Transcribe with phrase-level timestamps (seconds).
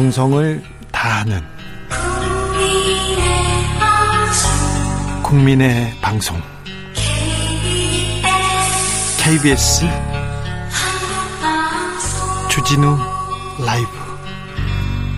[0.00, 1.42] 정성을 다하는
[5.22, 6.40] 국민의 방송.
[9.18, 9.84] KBS
[12.48, 12.96] 주진우
[13.62, 13.88] 라이브.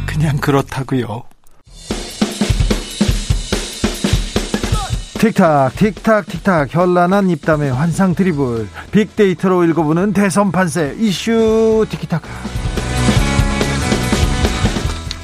[0.05, 1.23] 그냥 그렇다고요.
[5.21, 12.29] 틱탁 틱탁 틱탁 현란한 입담의 환상 드리블 빅데이터로 읽어보는 대선 판세 이슈 티키타카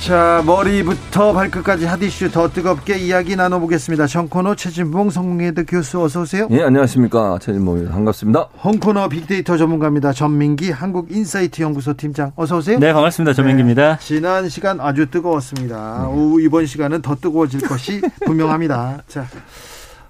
[0.09, 4.07] 자 머리부터 발끝까지 핫이슈 더 뜨겁게 이야기 나눠보겠습니다.
[4.07, 6.49] 정코너 최진봉 성공회대 교수 어서 오세요.
[6.51, 7.39] 예 안녕하십니까.
[7.43, 7.93] 최진봉입니다.
[7.93, 8.49] 반갑습니다.
[8.65, 10.15] 홍코너 빅데이터 전문가입니다.
[10.15, 12.79] 전민기 한국인사이트 연구소 팀장 어서 오세요.
[12.79, 13.35] 네 반갑습니다.
[13.35, 13.97] 전민기입니다.
[13.99, 16.09] 네, 지난 시간 아주 뜨거웠습니다.
[16.09, 19.03] 오, 이번 시간은 더 뜨거워질 것이 분명합니다.
[19.09, 19.27] 자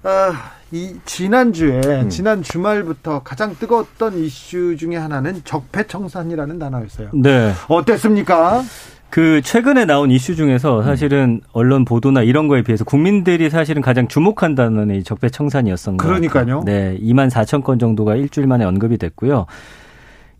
[0.04, 0.30] 아,
[0.70, 2.08] 이 지난주에 음.
[2.08, 7.08] 지난 주말부터 가장 뜨거웠던 이슈 중에 하나는 적폐청산이라는 단어였어요.
[7.14, 7.52] 네.
[7.66, 8.62] 어땠습니까?
[9.10, 14.54] 그 최근에 나온 이슈 중에서 사실은 언론 보도나 이런 거에 비해서 국민들이 사실은 가장 주목한
[14.54, 16.08] 단어는 이 적폐 청산이었던 거예요.
[16.08, 16.62] 그러니까요.
[16.64, 19.46] 네, 2만 4천 건 정도가 일주일 만에 언급이 됐고요.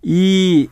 [0.02, 0.69] 이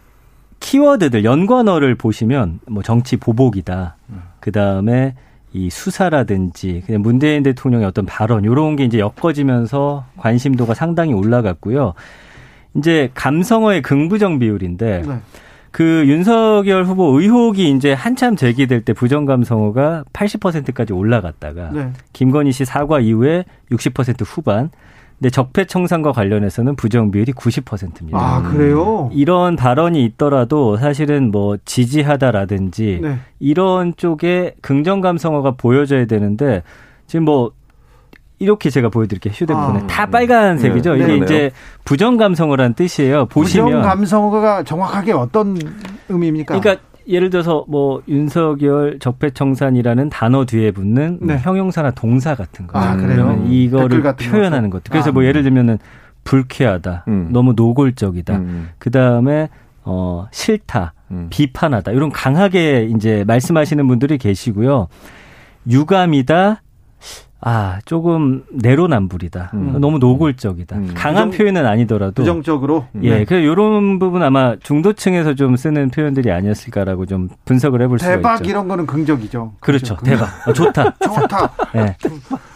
[0.60, 3.96] 키워드들 연관어를 보시면 뭐 정치 보복이다.
[4.10, 4.22] 음.
[4.40, 5.14] 그 다음에
[5.52, 11.94] 이 수사라든지 그냥 문재인 대통령의 어떤 발언 요런 게 이제 엮어지면서 관심도가 상당히 올라갔고요.
[12.74, 15.20] 이제 감성어의 긍부정 비율인데 네.
[15.76, 21.92] 그 윤석열 후보 의혹이 이제 한참 제기될 때 부정 감성어가 80%까지 올라갔다가 네.
[22.14, 24.70] 김건희 씨 사과 이후에 60% 후반
[25.18, 28.18] 근데 적폐 청산과 관련해서는 부정 비율이 90%입니다.
[28.18, 29.10] 아, 그래요?
[29.12, 33.18] 이런 발언이 있더라도 사실은 뭐 지지하다라든지 네.
[33.38, 36.62] 이런 쪽에 긍정 감성어가 보여져야 되는데
[37.06, 37.52] 지금 뭐
[38.38, 39.32] 이렇게 제가 보여드릴게요.
[39.34, 40.94] 휴대폰에 아, 다 빨간색이죠.
[40.94, 41.04] 네.
[41.04, 41.16] 이게 네.
[41.16, 41.50] 이제
[41.84, 43.26] 부정 감성어란 뜻이에요.
[43.26, 45.56] 보시면 부정 감성어가 정확하게 어떤
[46.08, 46.58] 의미입니까?
[46.58, 51.38] 그러니까 예를 들어서 뭐 윤석열 적폐청산이라는 단어 뒤에 붙는 네.
[51.38, 52.78] 형용사나 동사 같은 거.
[52.78, 53.42] 아, 그래요?
[53.48, 54.90] 이거를 표현하는 것들.
[54.90, 55.12] 그래서 아.
[55.12, 55.78] 뭐 예를 들면은
[56.24, 57.28] 불쾌하다, 음.
[57.30, 58.36] 너무 노골적이다.
[58.36, 58.70] 음.
[58.78, 59.48] 그 다음에
[59.84, 61.28] 어 싫다, 음.
[61.30, 64.88] 비판하다 이런 강하게 이제 말씀하시는 분들이 계시고요.
[65.70, 66.62] 유감이다,
[67.40, 69.50] 아, 조금 내로남불이다.
[69.54, 69.76] 음.
[69.78, 70.76] 너무 노골적이다.
[70.76, 70.92] 음.
[70.94, 72.14] 강한 부정, 표현은 아니더라도.
[72.14, 72.86] 부정적으로?
[73.02, 73.18] 예.
[73.18, 73.24] 네.
[73.24, 78.18] 그, 요런 부분 아마 중도층에서 좀 쓰는 표현들이 아니었을까라고 좀 분석을 해볼 수가 있죠.
[78.18, 79.52] 대박 이런 거는 긍정이죠.
[79.60, 79.96] 그렇죠.
[79.96, 80.18] 긍정.
[80.18, 80.48] 대박.
[80.48, 80.94] 어, 좋다.
[80.98, 81.52] 좋다.
[81.76, 81.96] 예.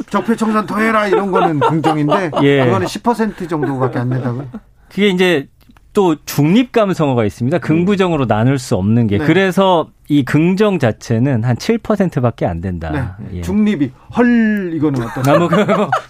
[0.09, 2.31] 적폐청산 더 해라 이런 거는 긍정인데.
[2.43, 2.65] 예.
[2.65, 4.47] 그거는 10% 정도밖에 안 된다고요?
[4.89, 5.47] 그게 이제
[5.93, 7.59] 또 중립 감성어가 있습니다.
[7.59, 9.19] 긍부정으로 나눌 수 없는 게.
[9.19, 9.25] 네.
[9.25, 13.17] 그래서 이 긍정 자체는 한 7%밖에 안 된다.
[13.21, 13.39] 네.
[13.39, 13.43] 예.
[13.43, 15.29] 중립이 헐 이거는 어떤?
[15.29, 15.49] 아, 뭐,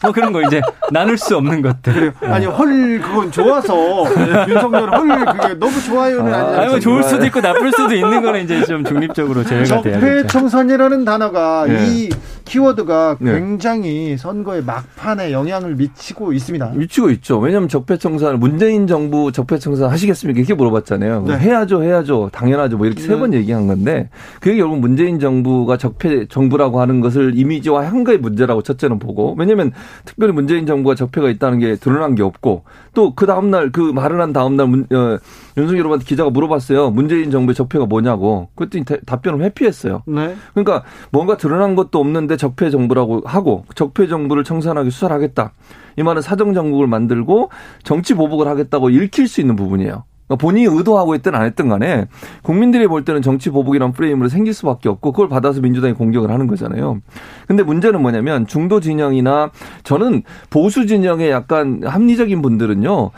[0.03, 1.93] 뭐, 그런 거 이제 나눌 수 없는 것들.
[1.93, 2.13] 그래요.
[2.23, 2.29] 네.
[2.29, 4.07] 아니 헐 그건 좋아서
[4.49, 6.71] 윤석열 헐 그게 너무 좋아요는 아, 아니잖아요.
[6.71, 10.01] 뭐 좋을 수도 있고 나쁠 수도 있는 거는 이제 좀 중립적으로 제외가 돼야죠.
[10.01, 11.87] 적폐청산이라는 단어가 네.
[11.87, 12.09] 이
[12.47, 13.33] 키워드가 네.
[13.35, 16.71] 굉장히 선거의 막판에 영향을 미치고 있습니다.
[16.75, 17.39] 미치고 있죠.
[17.39, 20.39] 왜냐하면 적폐청산 문재인 정부 적폐청산 하시겠습니까?
[20.39, 21.25] 이렇게 물어봤잖아요.
[21.29, 21.37] 네.
[21.37, 22.79] 해야죠, 해야죠, 당연하죠.
[22.79, 23.90] 뭐 이렇게 세 번 얘기한 건데.
[23.91, 24.09] 건데
[24.41, 29.73] 그게 결국 문재인 정부가 적폐 정부라고 하는 것을 이미지화한 거의 문제라고 첫째는 보고 왜냐하면
[30.05, 32.65] 특별히 문재인 정부가 적폐가 있다는 게 드러난 게 없고
[32.95, 35.19] 또 그 다음 날 그 말을 한 다음 날 문, 어,
[35.57, 36.91] 윤석열 후보한테 기자가 물어봤어요.
[36.91, 38.49] 문재인 정부의 적폐가 뭐냐고.
[38.55, 40.03] 그랬더니 대, 답변을 회피했어요.
[40.07, 40.35] 네.
[40.55, 45.53] 그러니까 뭔가 드러난 것도 없는데 적폐 정부라고 하고 적폐 정부를 청산하기 수사를 하겠다.
[45.97, 47.51] 이 말은 사정 정국을 만들고
[47.83, 50.05] 정치 보복을 하겠다고 읽힐 수 있는 부분이에요.
[50.31, 52.07] 그러니까 본인이 의도하고 있든 안 했든 간에
[52.43, 57.01] 국민들이 볼 때는 정치 보복이란 프레임으로 생길 수밖에 없고 그걸 받아서 민주당이 공격을 하는 거잖아요.
[57.49, 59.51] 근데 문제는 뭐냐면 중도 진영이나
[59.83, 63.11] 저는 보수 진영의 약간 합리적인 분들은요.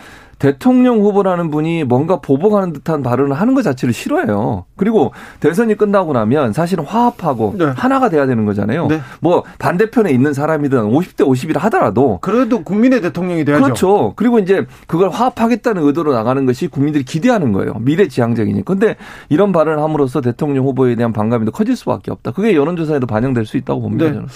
[0.42, 4.64] 대통령 후보라는 분이 뭔가 보복하는 듯한 발언을 하는 것 자체를 싫어해요.
[4.74, 7.66] 그리고 대선이 끝나고 나면 사실은 화합하고 네.
[7.76, 8.88] 하나가 돼야 되는 거잖아요.
[8.88, 9.00] 네.
[9.20, 13.62] 뭐 반대편에 있는 사람이든 50대 50이라 하더라도 그래도 국민의 대통령이 돼야죠.
[13.62, 14.12] 그렇죠.
[14.16, 17.74] 그리고 이제 그걸 화합하겠다는 의도로 나가는 것이 국민들이 기대하는 거예요.
[17.78, 18.64] 미래지향적이니.
[18.64, 18.96] 근데
[19.28, 22.32] 이런 발언을 함으로써 대통령 후보에 대한 반감이 더 커질 수밖에 없다.
[22.32, 24.06] 그게 여론조사에도 반영될 수 있다고 봅니다.
[24.06, 24.12] 네.
[24.14, 24.26] 저는.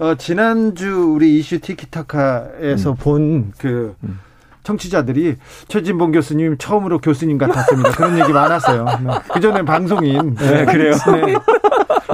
[0.00, 2.96] 어, 지난주 우리 이슈 티키타카에서 음.
[2.96, 4.18] 본그 음.
[4.64, 5.36] 청취자들이
[5.68, 7.90] 최진봉 교수님 처음으로 교수님 같았습니다.
[7.92, 8.84] 그런 얘기 많았어요.
[8.84, 9.10] 네.
[9.32, 10.34] 그 전에 방송인.
[10.34, 10.94] 네, 그래요.
[11.12, 11.34] 네.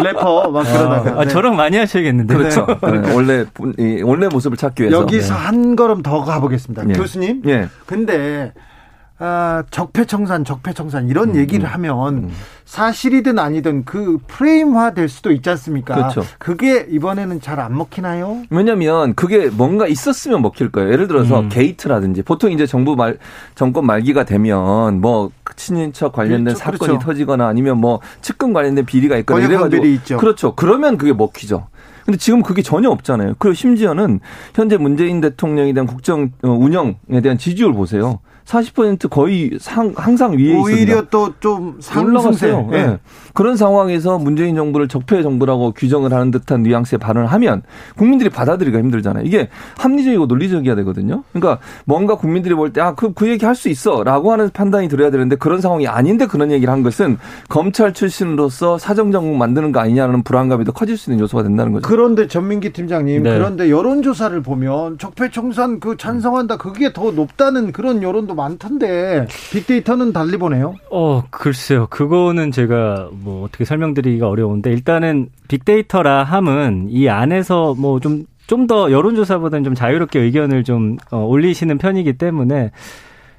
[0.03, 1.21] 래퍼 막 그러다가.
[1.21, 1.31] 아, 네.
[1.31, 2.35] 저랑 많이 하셔야겠는데.
[2.35, 2.67] 그렇죠.
[2.83, 3.15] 네.
[3.15, 3.45] 원래
[4.03, 4.99] 원래 모습을 찾기 위해서.
[4.99, 5.41] 여기서 네.
[5.41, 6.89] 한 걸음 더 가보겠습니다.
[6.91, 6.93] 예.
[6.93, 7.43] 교수님.
[7.47, 7.69] 예.
[7.87, 8.53] 근데
[9.23, 12.31] 아, 적폐청산, 적폐청산 이런 음, 얘기를 음, 하면 음.
[12.65, 15.95] 사실이든 아니든 그 프레임화 될 수도 있지 않습니까?
[15.95, 16.23] 그렇죠.
[16.39, 18.45] 그게 이번에는 잘 안 먹히나요?
[18.49, 20.91] 왜냐면 그게 뭔가 있었으면 먹힐 거예요.
[20.91, 21.49] 예를 들어서 음.
[21.51, 23.19] 게이트라든지 보통 이제 정부 말
[23.55, 27.05] 정권 말기가 되면 뭐 친인척 관련된 그렇죠, 사건이 그렇죠.
[27.05, 30.17] 터지거나 아니면 뭐 측근 관련된 비리가 있거나 이래 가지고 환멸이 있죠.
[30.17, 30.55] 그렇죠.
[30.55, 31.69] 그러면 그게 먹히죠.
[32.07, 33.35] 근데 지금 그게 전혀 없잖아요.
[33.39, 34.21] 그리고 심지어는
[34.55, 38.21] 현재 문재인 대통령에 대한 국정 어, 운영에 대한 지지율 보세요.
[38.51, 40.63] 40% 거의 상, 항상 위에 있습니다.
[40.63, 42.51] 오히려 또 좀 상승세.
[42.51, 42.69] 올라갔어요.
[42.73, 42.77] 예.
[42.77, 42.99] 예.
[43.33, 47.63] 그런 상황에서 문재인 정부를 적폐 정부라고 규정을 하는 듯한 뉘앙스의 발언을 하면
[47.97, 49.25] 국민들이 받아들이기가 힘들잖아요.
[49.25, 49.49] 이게
[49.79, 51.23] 합리적이고 논리적이어야 되거든요.
[51.33, 54.89] 그러니까 뭔가 국민들이 볼 때 아, 그, 그 얘기 할 수 있어 라고 하는 판단이
[54.89, 57.19] 들어야 되는데 그런 상황이 아닌데 그런 얘기를 한 것은
[57.49, 61.87] 검찰 출신으로서 사정정국 만드는 거 아니냐는 불안감이 더 커질 수 있는 요소가 된다는 거죠.
[61.87, 63.35] 그런데 전민기 팀장님, 네.
[63.35, 70.75] 그런데 여론조사를 보면 적폐청산 그 찬성한다 그게 더 높다는 그런 여론도 많던데 빅데이터는 달리 보네요.
[70.91, 71.87] 어, 글쎄요.
[71.89, 79.63] 그거는 제가 뭐 어떻게 설명드리기가 어려운데 일단은 빅데이터라 함은 이 안에서 뭐좀 좀 더 여론조사보다는
[79.63, 82.73] 좀 자유롭게 의견을 좀 어, 올리시는 편이기 때문에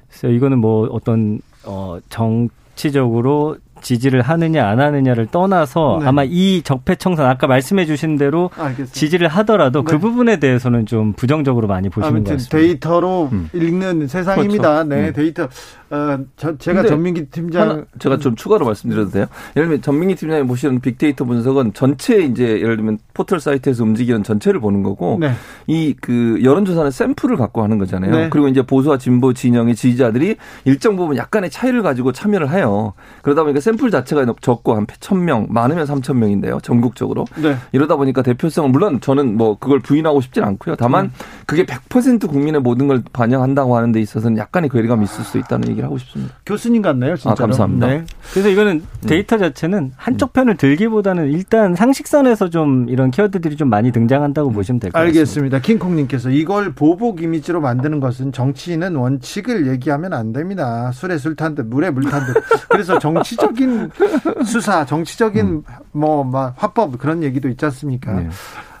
[0.08, 6.06] 그래서 이거는 뭐 어떤 어 정치적으로 지지를 하느냐 안 하느냐를 떠나서 네.
[6.06, 8.92] 아마 이 적폐청산 아까 말씀해 주신 대로 알겠습니다.
[8.92, 9.92] 지지를 하더라도 네.
[9.92, 12.56] 그 부분에 대해서는 좀 부정적으로 많이 보시는 것 같습니다.
[12.56, 13.50] 데이터로 음.
[13.52, 14.84] 읽는 세상입니다.
[14.84, 15.12] 네, 음.
[15.12, 15.48] 데이터.
[15.90, 19.26] 어, 저, 제가 전민기 팀장 하나 제가 좀 추가로 말씀드려도 돼요?
[19.56, 24.58] 예를 들면 전민기 팀장이 보시는 빅데이터 분석은 전체 이제 예를 들면 포털 사이트에서 움직이는 전체를
[24.58, 25.32] 보는 거고 네.
[25.66, 28.10] 이그 여론조사는 샘플을 갖고 하는 거잖아요.
[28.10, 28.28] 네.
[28.30, 32.94] 그리고 이제 보수와 진보 진영의 지지자들이 일정 부분 약간의 차이를 가지고 참여를 해요.
[33.20, 36.62] 그러다 보니까 샘플 자체가 적고 한 1000명, 많으면 3000명인데요.
[36.62, 37.24] 전국적으로.
[37.36, 37.56] 네.
[37.72, 40.76] 이러다 보니까 대표성은 물론 저는 뭐 그걸 부인하고 싶진 않고요.
[40.76, 41.10] 다만 음.
[41.46, 45.84] 그게 100% 국민의 모든 걸 반영한다고 하는 데 있어서는 약간의 괴리감이 있을 수 있다는 얘기를
[45.86, 46.34] 하고 싶습니다.
[46.46, 47.32] 교수님 같네요, 진짜로.
[47.32, 47.86] 아, 감사합니다.
[47.86, 48.04] 네.
[48.32, 54.50] 그래서 이거는 데이터 자체는 한쪽 편을 들기보다는 일단 상식선에서 좀 이런 키워드들이 좀 많이 등장한다고
[54.50, 55.18] 보시면 될 것 같습니다.
[55.18, 55.58] 알겠습니다.
[55.60, 60.90] 킹콩님께서 이걸 보복 이미지로 만드는 것은 정치인은 원칙을 얘기하면 안 됩니다.
[60.92, 62.34] 술에 술 탄 듯, 물에 물 탄 듯.
[62.68, 63.61] 그래서 정치적인
[64.44, 68.12] 수사, 정치적인 뭐, 막 화법 그런 얘기도 있지 않습니까?
[68.12, 68.28] 네.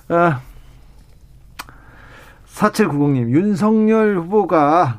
[0.08, 0.40] 아,
[2.54, 4.98] 4790님, 윤석열 후보가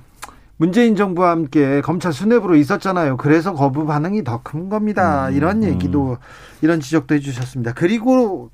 [0.57, 3.17] 문재인 정부와 함께 검찰 수뇌부로 있었잖아요.
[3.17, 5.29] 그래서 거부 반응이 더 큰 겁니다.
[5.29, 6.17] 이런 얘기도,
[6.61, 7.73] 이런 지적도 해주셨습니다.
[7.73, 8.49] 그리고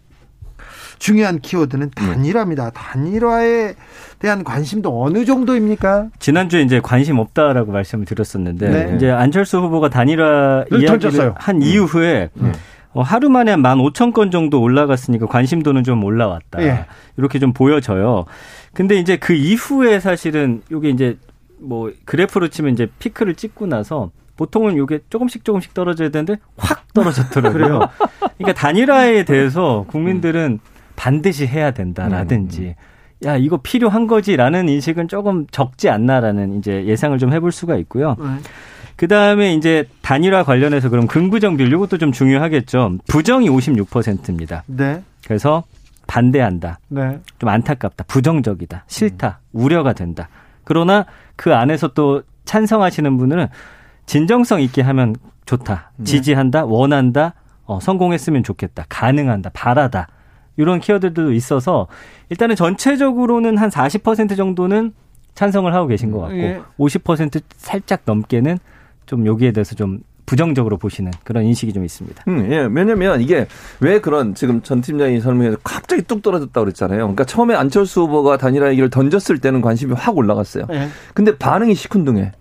[1.00, 2.72] 중요한 키워드는 단일화입니다.
[2.72, 3.74] 단일화에
[4.19, 6.10] 대한 관심도 어느 정도입니까?
[6.19, 8.96] 지난주에 이제 관심 없다라고 말씀을 드렸었는데 네.
[8.96, 11.36] 이제 안철수 후보가 단일화 를 이야기를 던졌어요.
[11.38, 12.30] 한 이후에
[12.92, 16.62] 어, 하루 만에 한 15,000건 정도 올라갔으니까 관심도는 좀 올라왔다.
[16.63, 16.86] 예.
[17.18, 18.25] 이렇게 좀 보여져요.
[18.74, 21.18] 근데 이제 그 이후에 사실은 요게 이제
[21.60, 27.90] 뭐 그래프로 치면 이제 피크를 찍고 나서 보통은 요게 조금씩 조금씩 떨어져야 되는데 확 떨어졌더라고요.
[28.38, 30.60] 그러니까 단일화에 대해서 국민들은
[31.00, 32.75] 반드시 해야 된다라든지
[33.25, 38.18] 야 이거 필요한 거지라는 인식은 조금 적지 않나라는 이제 예상을 좀 해볼 수가 있고요.
[38.98, 42.98] 그 다음에 이제 단일화 관련해서 그럼 긍부정 비율 이것도 좀 중요하겠죠.
[43.07, 44.63] 부정이 56%입니다.
[44.68, 45.63] 네, 그래서
[46.06, 46.80] 반대한다.
[46.90, 47.19] 네.
[47.38, 48.04] 좀 안타깝다.
[48.07, 48.84] 부정적이다.
[48.88, 49.40] 싫다.
[49.54, 50.28] 우려가 된다.
[50.66, 51.06] 그러나
[51.38, 53.48] 그 안에서 또 찬성하시는 분들은
[54.06, 55.92] 진정성 있게 하면 좋다.
[56.04, 56.66] 지지한다.
[56.66, 57.36] 원한다.
[57.63, 58.86] 어, 성공했으면 좋겠다.
[58.90, 59.52] 가능한다.
[59.54, 60.07] 바라다.
[60.60, 61.88] 이런 키워드들도 있어서
[62.30, 64.94] 일단은 전체적으로는 한 40% 정도는
[65.34, 66.62] 찬성을 하고 계신 것 같고 예.
[66.78, 68.60] 50% 살짝 넘게는
[69.06, 72.26] 좀 여기에 대해서 좀 부정적으로 보시는 그런 인식이 좀 있습니다.
[72.28, 72.68] 음, 예.
[72.69, 73.48] 왜냐면 이게
[73.80, 77.00] 왜 그런 지금 전 팀장이 설명해서 갑자기 뚝 떨어졌다고 그랬잖아요.
[77.00, 80.66] 그러니까 처음에 안철수 후보가 단일화 얘기를 던졌을 때는 관심이 확 올라갔어요.
[80.68, 80.90] 네.
[81.14, 82.33] 근데 반응이 시큰둥해.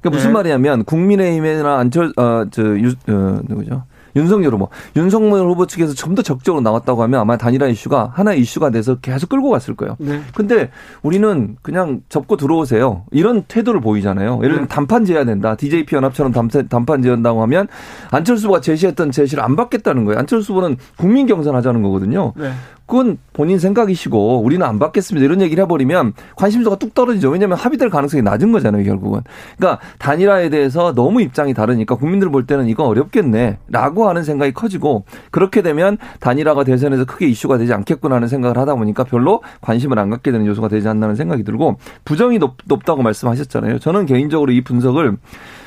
[0.00, 0.32] 그러니까 무슨 네.
[0.34, 3.84] 말이냐면 국민의힘이나 안철 어저 어, 누구죠?
[4.16, 8.70] 윤석열 후보, 윤석열 후보 측에서 좀 더 적극적으로 나왔다고 하면 아마 단일화 이슈가 하나의 이슈가
[8.70, 9.94] 돼서 계속 끌고 갔을 거예요.
[10.00, 10.20] 네.
[10.34, 10.70] 근데
[11.02, 13.04] 우리는 그냥 접고 들어오세요.
[13.12, 14.38] 이런 태도를 보이잖아요.
[14.38, 14.74] 예를 들면 네.
[14.74, 15.54] 단판 제해야 된다.
[15.54, 17.68] DJP 연합처럼 단판, 단판 제한다고 하면
[18.10, 20.18] 안철수 후보가 제시했던 제시를 안 받겠다는 거예요.
[20.18, 22.32] 안철수 후보는 국민 경선하자는 거거든요.
[22.36, 22.50] 네.
[22.90, 25.24] 그건 본인 생각이시고 우리는 안 받겠습니다.
[25.24, 27.30] 이런 얘기를 해버리면 관심도가 뚝 떨어지죠.
[27.30, 28.82] 왜냐하면 합의될 가능성이 낮은 거잖아요.
[28.82, 29.20] 결국은.
[29.56, 35.04] 그러니까 단일화에 대해서 너무 입장이 다르니까 국민들 볼 때는 이거 어렵겠네 라고 하는 생각이 커지고
[35.30, 40.10] 그렇게 되면 단일화가 대선에서 크게 이슈가 되지 않겠구나 하는 생각을 하다 보니까 별로 관심을 안
[40.10, 43.78] 갖게 되는 요소가 되지 않나는 생각이 들고 부정이 높, 높다고 말씀하셨잖아요.
[43.78, 45.16] 저는 개인적으로 이 분석을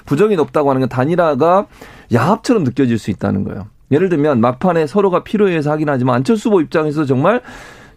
[0.05, 1.67] 부정이 높다고 하는 건 단일화가
[2.11, 3.72] 야합처럼 느껴질 수 있다는 거예요.
[3.93, 7.41] 예를 들면 막판에 서로가 필요해서 하긴 하지만 안철수 후보 입장에서 정말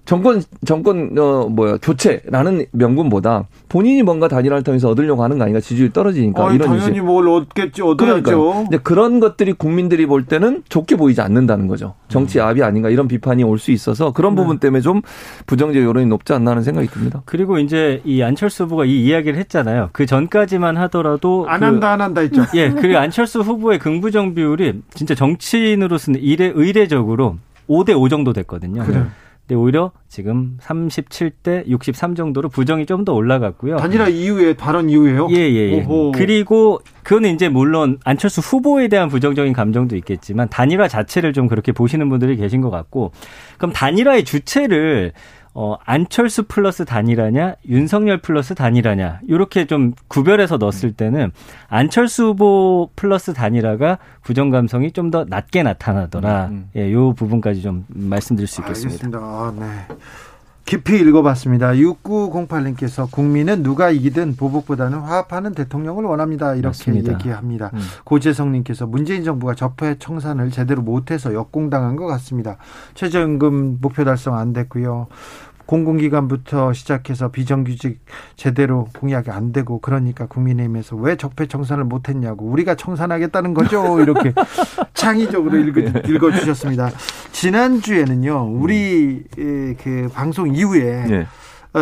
[0.06, 5.90] 정권 정권 어 뭐야 교체라는 명분보다 본인이 뭔가 단일화를 통해서 얻으려고 하는 거 아닌가 지지율
[5.90, 8.66] 떨어지니까 어, 이런 당연히 뭘 얻겠지 얻어야죠.
[8.68, 11.94] 이제 그런 것들이 국민들이 볼 때는 좋게 보이지 않는다는 거죠.
[12.08, 14.42] 정치 압이 아닌가 이런 비판이 올 수 있어서 그런 네.
[14.42, 15.02] 부분 때문에 좀
[15.46, 17.22] 부정적 여론이 높지 않나 하는 생각이 듭니다.
[17.24, 19.88] 그리고 이제 이 안철수 후보가 이 이야기를 했잖아요.
[19.92, 22.44] 그 전까지만 하더라도 안 그, 한다 안 한다 했죠.
[22.54, 28.84] 예, 그리고 안철수 후보의 긍부정 비율이 진짜 정치인으로서는 이례 의례적으로 5대 5 정도 됐거든요.
[28.84, 29.02] 그래.
[29.46, 33.76] 근데 오히려 지금 37대 63 정도로 부정이 좀 더 올라갔고요.
[33.76, 35.28] 단일화 이후에 발언 이후에요?
[35.30, 35.86] 예, 예, 예.
[36.12, 42.08] 그리고 그거는 이제 물론 안철수 후보에 대한 부정적인 감정도 있겠지만 단일화 자체를 좀 그렇게 보시는
[42.08, 43.12] 분들이 계신 것 같고
[43.58, 45.12] 그럼 단일화의 주체를
[45.58, 51.32] 어, 안철수 플러스 단일하냐, 윤석열 플러스 단일하냐, 이렇게 좀 구별해서 넣었을 때는
[51.68, 56.46] 안철수 후보 플러스 단일화가 부정 감성이 좀 더 낮게 나타나더라.
[56.48, 56.70] 음, 음.
[56.76, 59.06] 예, 요 부분까지 좀 말씀드릴 수 있겠습니다.
[59.06, 59.18] 알겠습니다.
[59.18, 59.94] 아, 네.
[60.66, 61.74] 깊이 읽어봤습니다.
[61.74, 66.54] 6908님께서 국민은 누가 이기든 보복보다는 화합하는 대통령을 원합니다.
[66.54, 67.12] 이렇게 맞습니다.
[67.12, 67.70] 얘기합니다.
[67.72, 67.78] 음.
[68.02, 72.56] 고재성님께서 문재인 정부가 적폐 청산을 제대로 못해서 역공당한 것 같습니다.
[72.94, 75.06] 최저임금 목표 달성 안 됐고요.
[75.66, 78.00] 공공기관부터 시작해서 비정규직
[78.36, 84.32] 제대로 공약이 안 되고 그러니까 국민의힘에서 왜 적폐 청산을 못했냐고 우리가 청산하겠다는 거죠 이렇게
[84.94, 86.90] 창의적으로 읽어, 읽어주셨습니다.
[87.32, 91.26] 지난주에는요 우리 그 방송 이후에 네.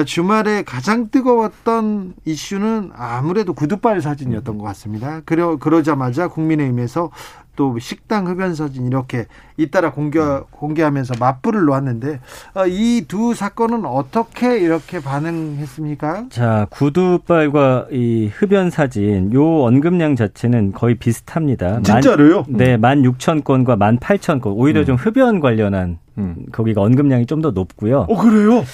[0.04, 5.20] 주말에 가장 뜨거웠던 이슈는 아무래도 구두발 사진이었던 것 같습니다.
[5.24, 7.12] 그러, 그러자마자 국민의힘에서
[7.56, 10.18] 또 식당 흡연 사진 이렇게 잇따라 공개
[10.50, 12.20] 공개하면서 맞불을 놓았는데
[12.54, 16.26] 어, 이두 사건은 어떻게 이렇게 반응했습니까?
[16.30, 21.82] 자 구두발과 이 흡연 사진 요 언급량 자체는 거의 비슷합니다.
[21.82, 22.44] 진짜로요?
[22.48, 24.86] 만, 네, 만 육천 건과 만 팔천 건 오히려 음.
[24.86, 26.46] 좀 흡연 관련한 음.
[26.52, 28.06] 거기가 언급량이 좀 더 높고요.
[28.08, 28.64] 어 그래요?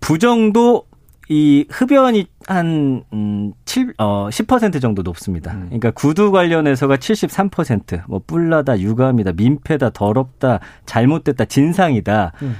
[0.00, 0.84] 부정도
[1.28, 5.52] 이 흡연이 한, 음, 7, 어, 10% 정도 높습니다.
[5.52, 5.64] 음.
[5.66, 12.32] 그러니까 구두 관련해서가 73%, 뭐, 뿔나다, 유감이다, 민폐다, 더럽다, 잘못됐다, 진상이다.
[12.42, 12.56] 음.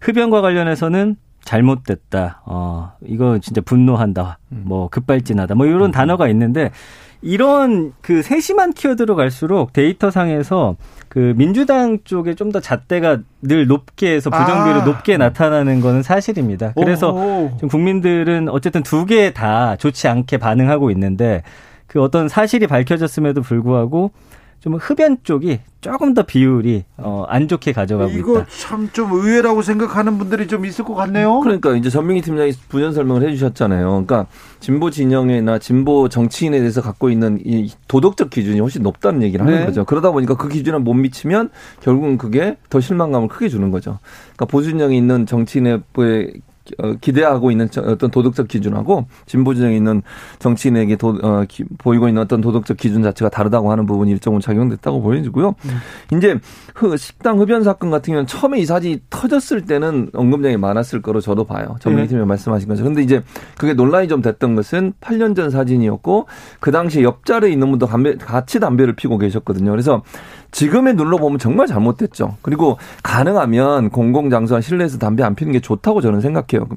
[0.00, 4.62] 흡연과 관련해서는 잘못됐다, 어, 이거 진짜 분노한다, 음.
[4.64, 5.90] 뭐, 급발진하다, 뭐, 이런 음.
[5.90, 6.70] 단어가 있는데,
[7.20, 10.76] 이런 그 세심한 키워드로 갈수록 데이터상에서
[11.14, 14.84] 그 민주당 쪽에 좀 더 잣대가 늘 높게 해서 부정비율이 아.
[14.84, 16.72] 높게 나타나는 거는 사실입니다.
[16.74, 17.12] 그래서
[17.54, 21.42] 지금 국민들은 어쨌든 두 개 다 좋지 않게 반응하고 있는데
[21.86, 24.10] 그 어떤 사실이 밝혀졌음에도 불구하고
[24.64, 28.46] 좀 흡연 쪽이 조금 더 비율이 어, 안 좋게 가져가고 이거 있다.
[28.48, 31.40] 참좀 의외라고 생각하는 분들이 좀 있을 것 같네요.
[31.40, 33.90] 그러니까 이제 전민기 팀장이 부연 설명을 해주셨잖아요.
[33.90, 34.24] 그러니까
[34.60, 39.66] 진보 진영이나 진보 정치인에 대해서 갖고 있는 이 도덕적 기준이 훨씬 높다는 얘기를 하는 네.
[39.66, 39.84] 거죠.
[39.84, 41.50] 그러다 보니까 그 기준을 못 미치면
[41.82, 43.98] 결국은 그게 더 실망감을 크게 주는 거죠.
[44.34, 45.82] 그러니까 보수 진영이 있는 정치인의
[46.78, 50.02] 어, 기대하고 있는 어떤 도덕적 기준하고 진보 진영에 있는
[50.38, 55.02] 정치인에게 도, 어, 기, 보이고 있는 어떤 도덕적 기준 자체가 다르다고 하는 부분이 일정으로 작용됐다고
[55.02, 55.54] 보여지고요.
[55.64, 56.16] 음.
[56.16, 56.38] 이제
[56.72, 61.44] 그 식당 흡연 사건 같은 경우는 처음에 이 사진이 터졌을 때는 언급량이 많았을 거로 저도
[61.44, 61.76] 봐요.
[61.80, 62.26] 전민기 팀이 네.
[62.26, 62.84] 말씀하신 거죠.
[62.84, 63.22] 근데 이제
[63.58, 66.26] 그게 논란이 좀 됐던 것은 8년 전 사진이었고
[66.60, 69.70] 그 당시에 옆자리에 있는 분도 담배, 같이 담배를 피고 계셨거든요.
[69.70, 70.02] 그래서
[70.54, 72.36] 지금에 눌러보면 정말 잘못됐죠.
[72.40, 76.68] 그리고 가능하면 공공장소와 실내에서 담배 안 피는 게 좋다고 저는 생각해요.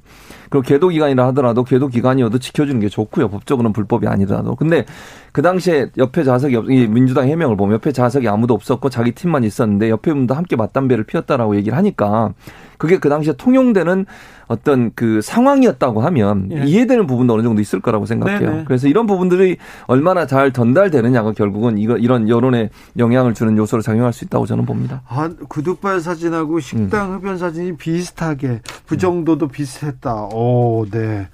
[0.50, 3.30] 그리고 계도 기간이라 하더라도 계도 기간이어도 지켜주는 게 좋고요.
[3.30, 4.56] 법적으로는 불법이 아니더라도.
[4.56, 4.86] 근데
[5.32, 9.44] 그 당시에 옆에 좌석이 없, 이 민주당 해명을 보면 옆에 좌석이 아무도 없었고 자기 팀만
[9.44, 12.34] 있었는데 옆에 분도 함께 맞담배를 피웠다라고 얘기를 하니까
[12.77, 14.06] 그게 그 당시에 통용되는
[14.48, 16.63] 어떤 그 상황이었다고 하면 예.
[16.63, 18.50] 이해되는 부분도 어느 정도 있을 거라고 생각해요.
[18.50, 18.63] 네네.
[18.66, 24.24] 그래서 이런 부분들이 얼마나 잘 전달되느냐가 결국은 이거 이런 여론에 영향을 주는 요소로 작용할 수
[24.25, 25.01] 있다고 저는 봅니다.
[25.08, 27.20] 아, 구두발 사진하고 식당 음.
[27.20, 29.50] 흡연 사진이 비슷하게 부정도도 음.
[29.50, 30.30] 비슷했다.
[30.38, 31.27] 오, 네.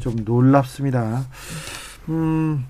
[0.00, 1.22] 좀 놀랍습니다.
[2.08, 2.64] 음.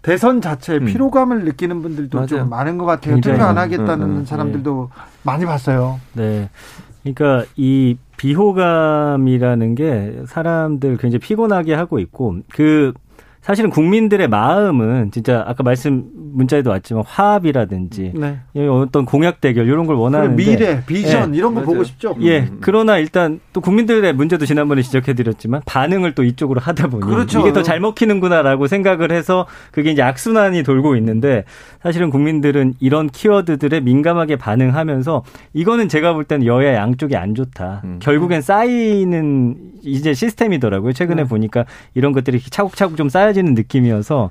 [0.00, 0.86] 대선 자체에 음.
[0.86, 2.26] 피로감을 느끼는 분들도 맞아요.
[2.28, 3.20] 좀 많은 것 같아요.
[3.20, 5.02] 투표 안 하겠다는 음, 음, 사람들도 네.
[5.22, 6.00] 많이 봤어요.
[6.14, 6.48] 네.
[7.02, 12.92] 그러니까 이 비호감이라는 게 사람들 굉장히 피곤하게 하고 있고 그
[13.40, 18.38] 사실은 국민들의 마음은 진짜 아까 말씀 문자에도 왔지만 화합이라든지 네.
[18.68, 21.38] 어떤 공약 대결 이런 걸 원하는데 미래, 비전 예.
[21.38, 21.66] 이런 거 맞아요.
[21.66, 22.16] 보고 싶죠.
[22.20, 22.40] 예.
[22.40, 22.58] 음.
[22.60, 27.40] 그러나 일단 또 국민들의 문제도 지난번에 지적해 드렸지만 반응을 또 이쪽으로 하다 보니 그렇죠.
[27.40, 31.44] 이게 더 잘 먹히는구나라고 생각을 해서 그게 이제 악순환이 돌고 있는데
[31.82, 37.82] 사실은 국민들은 이런 키워드들에 민감하게 반응하면서 이거는 제가 볼 때는 여야 양쪽이 안 좋다.
[37.84, 37.98] 음.
[38.00, 40.92] 결국엔 쌓이는 이제 시스템이더라고요.
[40.92, 41.28] 최근에 네.
[41.28, 44.30] 보니까 이런 것들이 차곡차곡 좀 쌓여지는 느낌이어서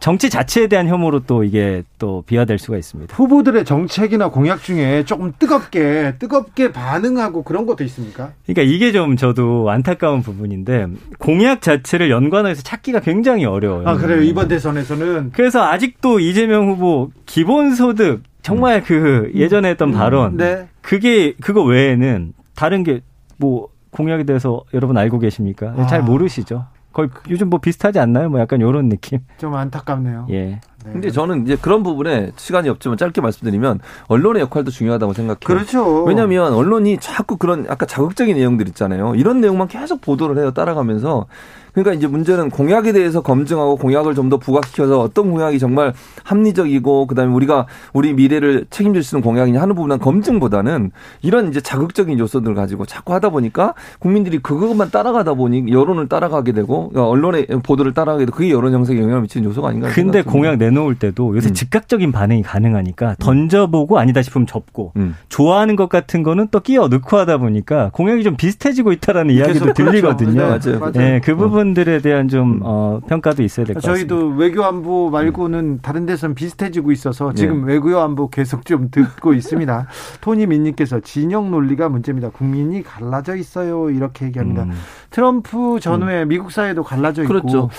[0.00, 3.14] 정치 자체에 대한 혐오로 또 이게 또 비화될 수가 있습니다.
[3.16, 8.30] 후보들의 정책이나 공약 중에 조금 뜨겁게 뜨겁게 반응하고 그런 것도 있습니까?
[8.46, 10.86] 그러니까 이게 좀 저도 안타까운 부분인데
[11.18, 13.88] 공약 자체를 연관해서 찾기가 굉장히 어려워요.
[13.88, 20.68] 아 그래요 이번 대선에서는 그래서 아직도 이재명 후보 기본소득 정말 그 예전에 했던 발언 네.
[20.80, 23.00] 그게 그거 외에는 다른 게
[23.40, 25.72] 뭐 공약에 대해서 여러분 알고 계십니까?
[25.76, 25.86] 아.
[25.86, 26.66] 잘 모르시죠.
[26.98, 28.28] 거의 요즘 뭐 비슷하지 않나요?
[28.28, 29.20] 뭐 약간 요런 느낌.
[29.36, 30.26] 좀 안타깝네요.
[30.30, 30.44] 예.
[30.44, 30.60] 네.
[30.82, 33.78] 근데 저는 이제 그런 부분에 시간이 없지만 짧게 말씀드리면
[34.08, 35.38] 언론의 역할도 중요하다고 생각해요.
[35.44, 36.02] 그렇죠.
[36.02, 39.14] 왜냐하면 언론이 자꾸 그런 아까 자극적인 내용들 있잖아요.
[39.14, 40.50] 이런 내용만 계속 보도를 해요.
[40.50, 41.26] 따라가면서.
[41.72, 45.94] 그러니까 이제 문제는 공약에 대해서 검증하고 공약을 좀 더 부각시켜서 어떤 공약이 정말
[46.24, 50.90] 합리적이고 그다음에 우리가 우리 미래를 책임질 수 있는 공약이냐 하는 부분은 검증보다는
[51.22, 56.90] 이런 이제 자극적인 요소들을 가지고 자꾸 하다 보니까 국민들이 그것만 따라가다 보니 여론을 따라가게 되고
[56.90, 59.88] 그러니까 언론의 보도를 따라가게 되고 그게 여론 형성에 영향을 미치는 요소가 아닌가.
[59.88, 60.20] 근데.
[60.20, 61.54] 공약 내놓을 때도 요새 음.
[61.54, 65.16] 즉각적인 반응이 가능하니까 던져보고 아니다 싶으면 접고 음.
[65.30, 69.84] 좋아하는 것 같은 거는 또 끼워 넣고 하다 보니까 공약이 좀 비슷해지고 있다는 이야기도 그렇죠.
[69.84, 70.58] 들리거든요.
[70.58, 70.92] 네, 맞아요.
[70.96, 74.08] 예, 그 부분 들에 대한 좀 어, 평가도 있어야 될 것 같습니다.
[74.14, 77.74] 저희도 외교 안보 말고는 다른 데선 비슷해지고 있어서 지금 예.
[77.74, 79.86] 외교 안보 계속 좀 듣고 있습니다.
[80.20, 82.30] 토니 민님께서 진영 논리가 문제입니다.
[82.30, 83.90] 국민이 갈라져 있어요.
[83.90, 84.64] 이렇게 얘기합니다.
[84.64, 84.72] 음.
[85.10, 87.70] 트럼프 전후에 미국 사회도 갈라져 있고 그렇죠.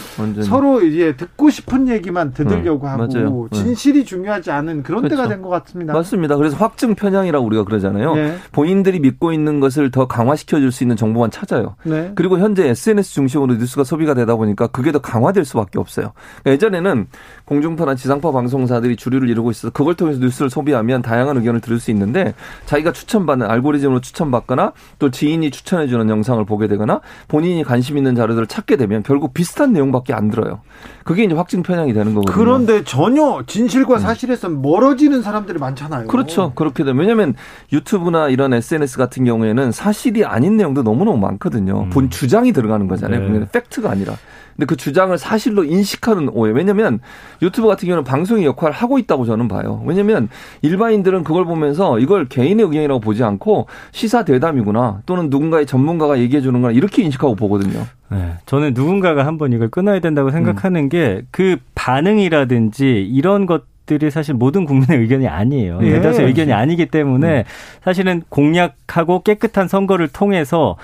[0.44, 3.48] 서로 이제 듣고 싶은 얘기만 들으려고 음, 하고 맞아요.
[3.52, 3.58] 네.
[3.58, 5.30] 진실이 중요하지 않은 그런 때가 그렇죠.
[5.30, 5.94] 된것 같습니다.
[5.94, 6.36] 맞습니다.
[6.38, 8.16] 그래서 확증 편향이라고 우리가 그러잖아요.
[8.16, 8.38] 네.
[8.52, 11.76] 본인들이 믿고 있는 것을 더 강화시켜 줄 수 있는 정보만 찾아요.
[11.84, 12.12] 네.
[12.14, 16.14] 그리고 현재 SNS 중심으로 뉴스가 소비가 되다 보니까 그게 더 강화될 수밖에 없어요.
[16.44, 17.08] 그러니까 예전에는
[17.46, 22.36] 공중파나 지상파 방송사들이 주류를 이루고 있어서 그걸 통해서 뉴스를 소비하면 다양한 의견을 들을 수 있는데
[22.68, 28.76] 자기가 추천받는 알고리즘으로 추천받거나 또 지인이 추천해주는 영상을 보게 되거나 본인이 관심 있는 자료들을 찾게
[28.78, 30.62] 되면 결국 비슷한 내용밖에 안 들어요.
[31.04, 32.36] 그게 이제 확증 편향이 되는 거거든요.
[32.36, 36.04] 그런데 전혀 진실과 사실에서 멀어지는 사람들이 많잖아요.
[36.04, 36.08] 음.
[36.08, 36.54] 그렇죠.
[36.56, 37.36] 그렇게 되면 왜냐하면
[37.72, 41.84] 유튜브나 이런 SNS 같은 경우에는 사실이 아닌 내용도 너무너무 많거든요.
[41.84, 41.90] 음.
[41.90, 43.30] 본 주장이 들어가는 거잖아요.
[43.30, 43.46] 네.
[43.52, 44.16] 팩트가 아니라.
[44.60, 46.52] 근데 그 주장을 사실로 인식하는 오해.
[46.52, 47.00] 왜냐면
[47.42, 49.82] 유튜브 같은 경우는 방송의 역할을 하고 있다고 저는 봐요.
[49.86, 50.28] 왜냐면
[50.62, 56.62] 일반인들은 그걸 보면서 이걸 개인의 의견이라고 보지 않고 시사 대담이구나 또는 누군가의 전문가가 얘기해 주는
[56.62, 57.86] 거나 이렇게 인식하고 보거든요.
[58.12, 60.90] 네, 저는 누군가가 한번 이걸 끊어야 된다고 생각하는 음.
[60.90, 65.80] 게그 반응이라든지 이런 것 들이 사실 모든 국민의 의견이 아니에요.
[65.82, 65.94] 예.
[65.94, 66.88] 대다수 의견이 아니기 음.
[66.92, 67.46] 때문에
[67.82, 70.76] 사실은 공약하고 깨끗한 선거를 통해서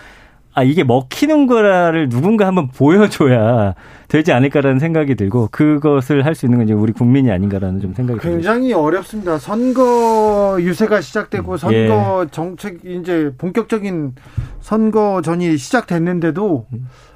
[0.58, 3.76] 아 이게 먹히는 거라를 누군가 한번 보여줘야
[4.08, 8.20] 되지 않을까라는 생각이 들고 그것을 할 수 있는 건 이제 우리 국민이 아닌가라는 좀 생각이
[8.22, 8.30] 듭니다.
[8.52, 9.38] 굉장히 어렵습니다.
[9.38, 12.28] 선거 유세가 시작되고 선거 예.
[12.32, 14.16] 정책 이제 본격적인
[14.62, 16.68] 선거전이 시작됐는데도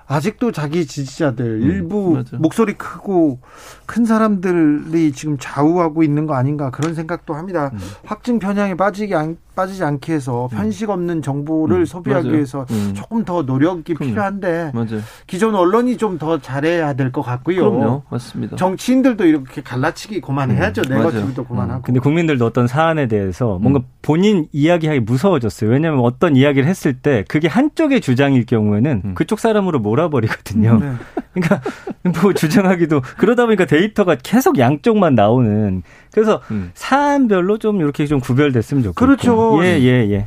[0.08, 2.38] 아직도 자기 지지자들 일부 맞아.
[2.38, 3.40] 목소리 크고
[3.86, 7.72] 큰 사람들이 지금 좌우하고 있는 거 아닌가 그런 생각도 합니다.
[8.06, 12.36] 확증 편향에 빠지기 안, 빠지지 않게 해서 편식 없는 정보를 음, 소비하기 맞아요.
[12.38, 12.94] 위해서 음.
[12.96, 14.10] 조금 더 노력이 그럼요.
[14.12, 15.02] 필요한데 맞아요.
[15.28, 17.72] 기존 언론이 좀 더 잘해야 될 것 같고요.
[17.72, 18.04] 그럼요.
[18.10, 18.56] 맞습니다.
[18.58, 20.82] 정치인들도 이렇게 갈라치기 그만해야죠.
[20.90, 21.44] 음, 네거티브도.
[21.46, 21.82] 그만하고.
[21.84, 23.62] 근데 국민들도 어떤 사안에 대해서 음.
[23.64, 25.70] 뭔가 본인 이야기하기 무서워졌어요.
[25.70, 29.14] 왜냐하면 어떤 이야기를 했을 때 그게 한쪽의 주장일 경우에는 음.
[29.16, 30.80] 그쪽 사람으로 몰아버리거든요.
[30.82, 30.92] 네.
[31.34, 31.62] 그러니까
[32.22, 36.72] 뭐 주장하기도 그러다 보니까 데이터가 계속 양쪽만 나오는 그래서 음.
[36.74, 39.06] 사안별로 좀 이렇게 좀 구별됐으면 좋겠고.
[39.06, 39.49] 그렇죠.
[39.64, 40.26] 예, 예, 예.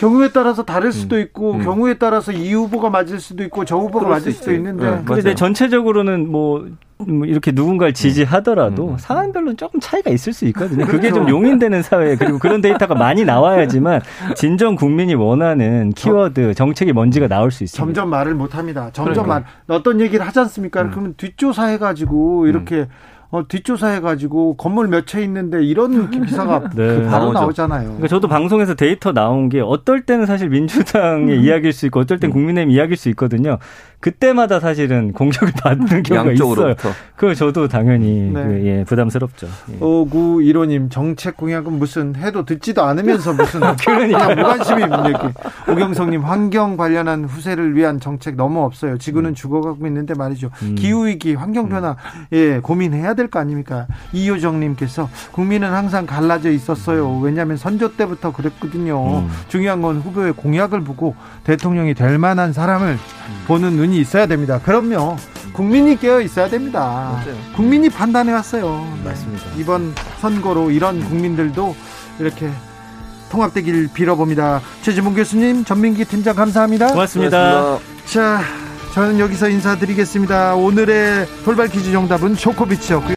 [0.00, 1.62] 경우에 따라서 다를 수도 있고 음.
[1.62, 4.54] 경우에 따라서 이 후보가 맞을 수도 있고 저 후보가 맞을 수 수도.
[4.54, 5.02] 있는데 네.
[5.04, 5.34] 근데 맞아요.
[5.34, 8.96] 전체적으로는 뭐, 뭐 이렇게 누군가를 지지하더라도 음.
[8.98, 10.86] 사안별로는 조금 차이가 있을 수 있거든요.
[10.86, 11.16] 그게 그렇죠.
[11.16, 14.00] 좀 용인되는 사회 그리고 그런 데이터가 많이 나와야지만
[14.36, 17.84] 진정 국민이 원하는 키워드 정책이 뭔지가 나올 수 있습니다.
[17.84, 18.88] 점점 말을 못 합니다.
[18.94, 19.50] 점점 그러니까.
[19.66, 20.80] 말 어떤 얘기를 하지 않습니까?
[20.80, 20.90] 음.
[20.92, 22.86] 그러면 뒷조사해 가지고 이렇게
[23.32, 27.02] 어, 뒷조사해 가지고 건물 몇 채 있는데 이런 기사가 네.
[27.06, 27.40] 바로 나오죠.
[27.40, 27.82] 나오잖아요.
[27.84, 32.30] 그러니까 저도 방송에서 데이터 나온 게 어떨 때는 사실 민주당의 이야기일 수 있고 어떨 땐
[32.30, 33.58] 국민의힘 이야기일 수 있거든요.
[34.00, 36.48] 그때마다 사실은 공격을 받는 경우가 있어요.
[36.48, 36.88] 양쪽으로부터.
[37.16, 38.42] 그거 저도 당연히 네.
[38.44, 39.46] 그, 예, 부담스럽죠.
[39.74, 39.78] 예.
[39.78, 45.70] 5915님 정책 공약은 무슨 해도 듣지도 않으면서 무슨 그냥 무관심이 얘기.
[45.70, 48.96] 오경성님 환경 관련한 후세를 위한 정책 너무 없어요.
[48.96, 50.50] 지구는 죽어가고 있는데 말이죠.
[50.62, 50.74] 음.
[50.76, 51.96] 기후 위기, 환경 변화
[52.32, 53.86] 예 고민해야 될 거 아닙니까?
[54.12, 57.18] 이효정님께서 국민은 항상 갈라져 있었어요.
[57.18, 59.20] 왜냐하면 선조 때부터 그랬거든요.
[59.20, 59.30] 음.
[59.48, 62.98] 중요한 건 후보의 공약을 보고 대통령이 될 만한 사람을
[63.46, 64.58] 보는 눈이 있어야 됩니다.
[64.62, 65.16] 그럼요.
[65.52, 66.80] 국민이 깨어 있어야 됩니다.
[67.12, 67.36] 맞아요.
[67.56, 68.86] 국민이 판단해 왔어요.
[69.04, 69.44] 맞습니다.
[69.58, 71.74] 이번 선거로 이런 국민들도
[72.18, 72.50] 이렇게
[73.30, 74.60] 통합되길 빌어봅니다.
[74.82, 76.88] 최지문 교수님, 전민기 팀장 감사합니다.
[76.88, 77.52] 고맙습니다.
[77.52, 78.02] 고맙습니다.
[78.06, 78.40] 자,
[78.92, 80.54] 저는 여기서 인사드리겠습니다.
[80.56, 83.14] 오늘의 돌발 퀴즈 정답은 쇼코비치였고요.